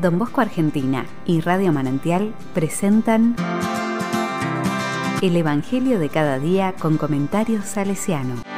[0.00, 3.34] Don Bosco Argentina y Radio Manantial presentan
[5.22, 8.48] El Evangelio de cada día con comentarios salesiano.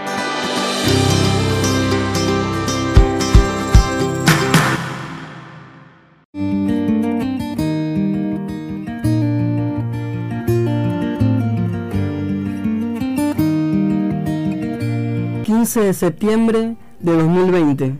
[15.78, 17.96] de septiembre de 2020,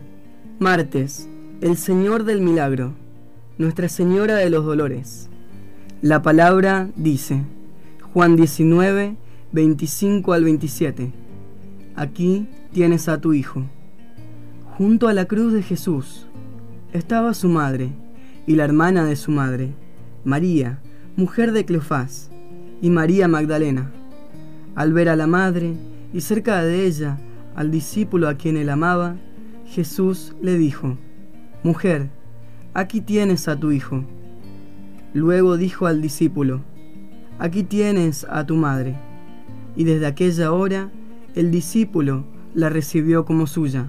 [0.59, 1.29] martes,
[1.61, 2.93] el Señor del Milagro,
[3.61, 5.29] Nuestra Señora de los Dolores.
[6.01, 7.43] La palabra dice,
[8.11, 9.17] Juan 19,
[9.51, 11.11] 25 al 27,
[11.95, 13.67] aquí tienes a tu Hijo.
[14.79, 16.25] Junto a la cruz de Jesús
[16.91, 17.91] estaba su madre
[18.47, 19.75] y la hermana de su madre,
[20.25, 20.79] María,
[21.15, 22.31] mujer de Cleofás,
[22.81, 23.91] y María Magdalena.
[24.73, 25.75] Al ver a la madre
[26.11, 27.19] y cerca de ella
[27.55, 29.17] al discípulo a quien él amaba,
[29.67, 30.97] Jesús le dijo,
[31.61, 32.09] Mujer,
[32.73, 34.03] aquí tienes a tu hijo.
[35.13, 36.61] Luego dijo al discípulo,
[37.39, 38.95] Aquí tienes a tu madre.
[39.75, 40.91] Y desde aquella hora
[41.33, 43.87] el discípulo la recibió como suya.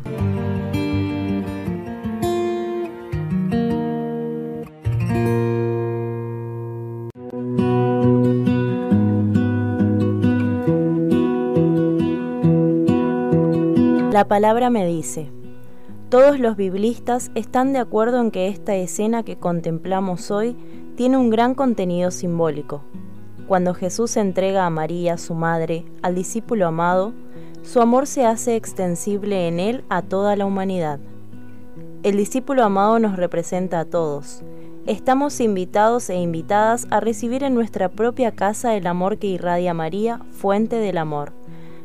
[14.12, 15.30] La palabra me dice,
[16.12, 20.54] todos los biblistas están de acuerdo en que esta escena que contemplamos hoy
[20.94, 22.82] tiene un gran contenido simbólico.
[23.48, 27.14] Cuando Jesús entrega a María, su madre, al discípulo amado,
[27.62, 31.00] su amor se hace extensible en él a toda la humanidad.
[32.02, 34.42] El discípulo amado nos representa a todos.
[34.84, 40.20] Estamos invitados e invitadas a recibir en nuestra propia casa el amor que irradia María,
[40.30, 41.32] fuente del amor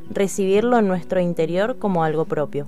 [0.09, 2.65] recibirlo en nuestro interior como algo propio.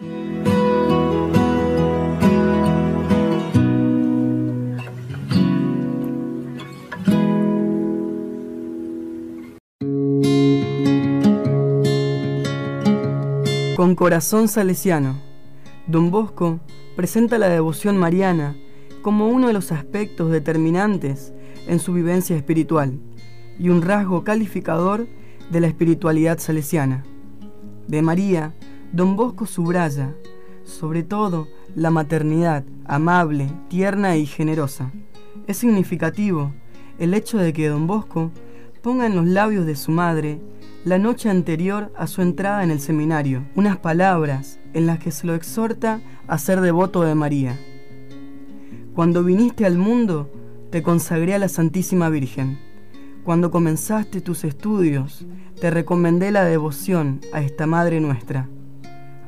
[13.80, 15.16] Con corazón salesiano,
[15.88, 16.60] don Bosco
[16.98, 18.58] presenta la devoción mariana
[19.02, 21.32] como uno de los aspectos determinantes
[21.66, 23.00] en su vivencia espiritual
[23.58, 25.08] y un rasgo calificador
[25.50, 27.06] de la espiritualidad salesiana
[27.88, 28.54] de María,
[28.92, 30.14] don Bosco subraya,
[30.66, 34.92] sobre todo, la maternidad amable, tierna y generosa.
[35.48, 36.52] Es significativo
[36.98, 38.30] el hecho de que don Bosco
[38.82, 40.42] ponga en los labios de su madre,
[40.90, 45.28] la noche anterior a su entrada en el seminario, unas palabras en las que se
[45.28, 47.56] lo exhorta a ser devoto de María.
[48.96, 50.32] Cuando viniste al mundo,
[50.72, 52.58] te consagré a la Santísima Virgen.
[53.24, 55.28] Cuando comenzaste tus estudios,
[55.62, 58.50] te recomendé la devoción a esta Madre nuestra.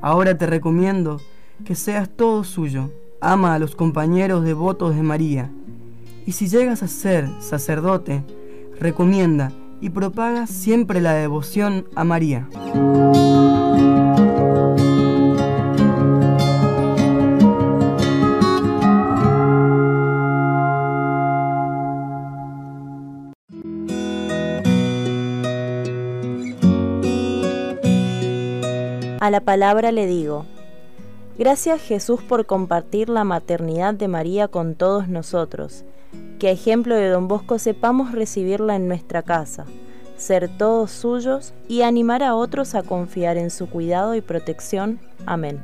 [0.01, 1.21] Ahora te recomiendo
[1.63, 2.91] que seas todo suyo.
[3.21, 5.51] Ama a los compañeros devotos de María.
[6.25, 8.23] Y si llegas a ser sacerdote,
[8.79, 9.51] recomienda
[9.81, 12.47] y propaga siempre la devoción a María.
[29.19, 30.45] A la palabra le digo,
[31.37, 35.83] gracias Jesús por compartir la maternidad de María con todos nosotros,
[36.39, 39.65] que a ejemplo de don Bosco sepamos recibirla en nuestra casa,
[40.17, 44.99] ser todos suyos y animar a otros a confiar en su cuidado y protección.
[45.25, 45.63] Amén.